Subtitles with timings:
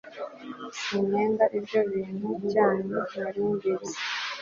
[0.81, 3.97] sinkenga ibyo bintu byanyu narimbizi